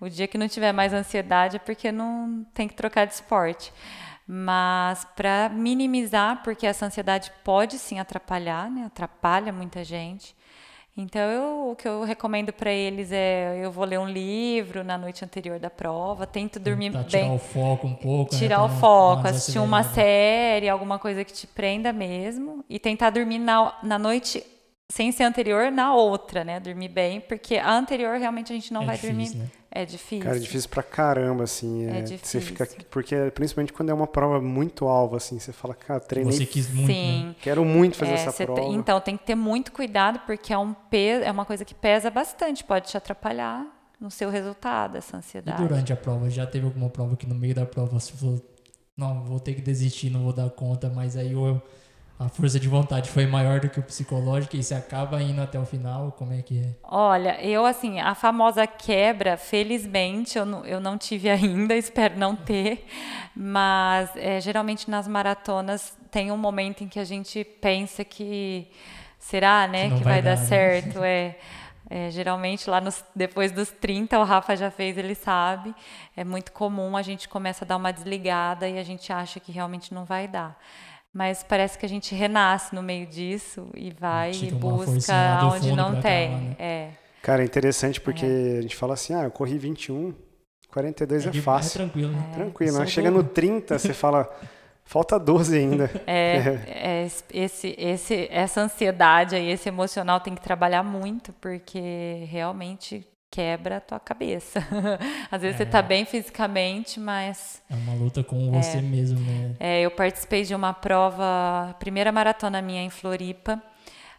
[0.00, 3.72] O dia que não tiver mais ansiedade é porque não tem que trocar de esporte.
[4.26, 8.86] Mas para minimizar, porque essa ansiedade pode sim atrapalhar, né?
[8.86, 10.34] Atrapalha muita gente.
[10.94, 14.98] Então, eu, o que eu recomendo para eles é: eu vou ler um livro na
[14.98, 17.22] noite anterior da prova, tento dormir Tentar bem.
[17.22, 18.34] Tirar o foco um pouco.
[18.34, 22.62] Né, tirar né, o foco, assistir uma série, alguma coisa que te prenda mesmo.
[22.68, 24.44] E tentar dormir na, na noite
[24.90, 26.60] sem ser anterior na outra, né?
[26.60, 29.36] Dormir bem, porque a anterior realmente a gente não é vai difícil, dormir.
[29.36, 29.61] Né?
[29.74, 30.22] É difícil.
[30.22, 31.86] Cara, é difícil pra caramba, assim.
[31.86, 32.40] É, é difícil.
[32.40, 36.30] Você fica, porque principalmente quando é uma prova muito alva, assim, você fala, cara, treinei.
[36.30, 36.92] Você quis muito.
[36.92, 37.28] Sim.
[37.28, 37.34] Né?
[37.40, 38.60] Quero muito fazer é, essa prova.
[38.60, 41.74] Tem, então, tem que ter muito cuidado, porque é, um peso, é uma coisa que
[41.74, 43.66] pesa bastante, pode te atrapalhar
[43.98, 45.62] no seu resultado, essa ansiedade.
[45.62, 48.44] E durante a prova, já teve alguma prova que no meio da prova você falou,
[48.94, 51.62] não, vou ter que desistir, não vou dar conta, mas aí eu
[52.18, 55.58] a força de vontade foi maior do que o psicológico e você acaba indo até
[55.58, 56.12] o final?
[56.12, 56.68] Como é que é?
[56.84, 62.36] Olha, eu assim, a famosa quebra, felizmente eu não, eu não tive ainda, espero não
[62.36, 62.86] ter,
[63.34, 68.68] mas é, geralmente nas maratonas tem um momento em que a gente pensa que
[69.18, 70.46] será, né, que, que vai, vai, dar, dar né?
[70.46, 71.36] certo, é.
[71.94, 75.74] É, geralmente lá nos, depois dos 30, o Rafa já fez, ele sabe.
[76.16, 79.52] É muito comum a gente começa a dar uma desligada e a gente acha que
[79.52, 80.58] realmente não vai dar.
[81.12, 86.00] Mas parece que a gente renasce no meio disso e vai e busca onde não
[86.00, 86.30] tem.
[86.30, 86.56] Né?
[86.58, 86.90] é.
[87.22, 88.58] Cara, é interessante porque é.
[88.58, 90.12] a gente fala assim, ah, eu corri 21,
[90.68, 91.76] 42 é, é fácil.
[91.76, 92.28] É tranquilo, né?
[92.30, 92.34] É.
[92.34, 92.78] Tranquilo.
[92.78, 92.86] Né?
[92.86, 94.28] Chega no 30, você fala,
[94.84, 95.90] falta 12 ainda.
[96.06, 103.06] É, é, esse, esse, essa ansiedade aí, esse emocional tem que trabalhar muito, porque realmente
[103.32, 104.60] quebra a tua cabeça.
[105.32, 105.64] Às vezes é.
[105.64, 107.62] você tá bem fisicamente, mas.
[107.68, 108.82] É uma luta com você é.
[108.82, 109.56] mesmo, né?
[109.58, 113.60] É, eu participei de uma prova, primeira maratona minha em Floripa.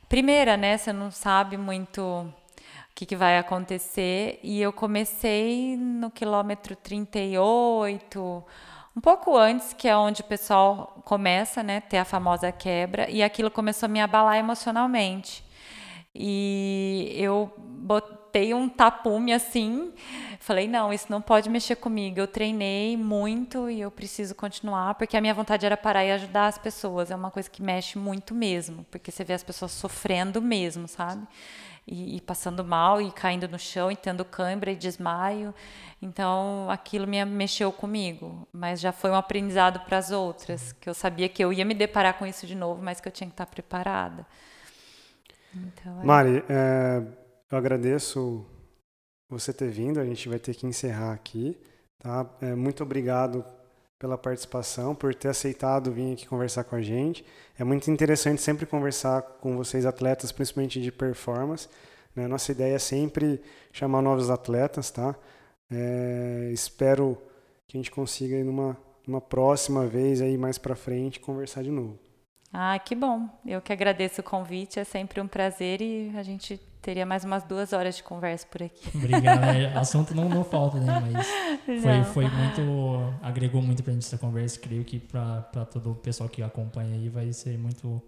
[0.09, 0.77] Primeira, né?
[0.77, 2.33] Você não sabe muito o
[2.95, 4.39] que, que vai acontecer.
[4.41, 8.43] E eu comecei no quilômetro 38,
[8.97, 11.81] um pouco antes, que é onde o pessoal começa, né?
[11.81, 13.07] Ter a famosa quebra.
[13.11, 15.43] E aquilo começou a me abalar emocionalmente.
[16.15, 17.51] E eu
[18.33, 19.93] botei um tapume assim.
[20.39, 22.19] Falei, não, isso não pode mexer comigo.
[22.19, 26.47] Eu treinei muito e eu preciso continuar, porque a minha vontade era parar e ajudar
[26.47, 27.11] as pessoas.
[27.11, 31.25] É uma coisa que mexe muito mesmo, porque você vê as pessoas sofrendo mesmo, sabe?
[31.85, 35.53] E, e passando mal e caindo no chão e tendo cãibra e desmaio.
[36.01, 40.93] Então, aquilo me mexeu comigo, mas já foi um aprendizado para as outras, que eu
[40.93, 43.33] sabia que eu ia me deparar com isso de novo, mas que eu tinha que
[43.33, 44.25] estar preparada.
[45.55, 46.05] Então, é...
[46.05, 47.03] Mari, é,
[47.53, 48.43] eu agradeço
[49.29, 49.99] você ter vindo.
[49.99, 51.55] A gente vai ter que encerrar aqui.
[51.99, 52.27] Tá?
[52.41, 53.45] É, muito obrigado
[53.99, 57.23] pela participação, por ter aceitado vir aqui conversar com a gente.
[57.57, 61.69] É muito interessante sempre conversar com vocês, atletas, principalmente de performance.
[62.15, 62.27] Né?
[62.27, 63.39] Nossa ideia é sempre
[63.71, 65.15] chamar novos atletas, tá?
[65.71, 67.21] É, espero
[67.67, 68.75] que a gente consiga, aí numa,
[69.07, 71.99] numa próxima vez, aí mais para frente, conversar de novo.
[72.51, 73.29] Ah, que bom.
[73.45, 77.43] Eu que agradeço o convite, é sempre um prazer e a gente teria mais umas
[77.43, 78.95] duas horas de conversa por aqui.
[78.95, 79.43] Obrigado.
[79.45, 80.99] É, assunto não, não falta, né?
[80.99, 81.27] Mas
[81.81, 83.13] foi, foi muito.
[83.21, 84.59] agregou muito pra gente essa conversa.
[84.59, 88.03] Creio que para todo o pessoal que acompanha aí vai ser muito.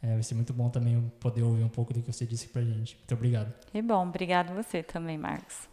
[0.00, 2.62] É, vai ser muito bom também poder ouvir um pouco do que você disse pra
[2.62, 2.96] gente.
[2.96, 3.52] Muito obrigado.
[3.72, 5.68] E bom, obrigado você também, Marcos.